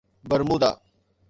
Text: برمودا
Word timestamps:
برمودا 0.29 0.81